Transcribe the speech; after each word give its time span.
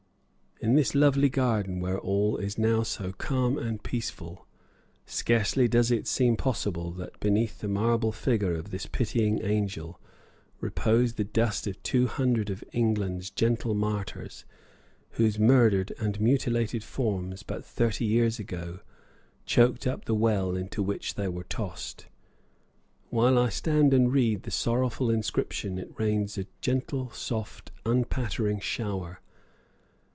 In 0.63 0.75
this 0.75 0.93
lovely 0.93 1.27
garden, 1.29 1.79
where 1.79 1.97
all 1.97 2.37
is 2.37 2.59
now 2.59 2.83
so 2.83 3.13
calm 3.13 3.57
and 3.57 3.81
peaceful, 3.81 4.45
scarcely 5.07 5.67
does 5.67 5.89
it 5.89 6.05
seem 6.05 6.37
possible 6.37 6.91
that 6.91 7.19
beneath 7.19 7.61
the 7.61 7.67
marble 7.67 8.11
figure 8.11 8.53
of 8.53 8.69
this 8.69 8.85
Pitying 8.85 9.41
Angel 9.43 9.99
repose 10.59 11.13
the 11.13 11.23
dust 11.23 11.65
of 11.65 11.81
two 11.81 12.05
hundred 12.05 12.51
of 12.51 12.63
England's 12.73 13.31
gentle 13.31 13.73
martyrs, 13.73 14.45
whose 15.13 15.39
murdered 15.39 15.93
and 15.97 16.21
mutilated 16.21 16.83
forms, 16.83 17.41
but 17.41 17.65
thirty 17.65 18.05
years 18.05 18.37
ago, 18.37 18.81
choked 19.47 19.87
up 19.87 20.05
the 20.05 20.13
well 20.13 20.55
into 20.55 20.83
which 20.83 21.15
they 21.15 21.27
were 21.27 21.43
tossed. 21.43 22.05
While 23.09 23.39
I 23.39 23.49
stand 23.49 23.95
and 23.95 24.13
read 24.13 24.43
the 24.43 24.51
sorrowful 24.51 25.09
inscription 25.09 25.79
it 25.79 25.91
rains 25.97 26.37
a 26.37 26.45
gentle, 26.61 27.09
soft, 27.09 27.71
unpattering 27.83 28.59
shower. 28.59 29.17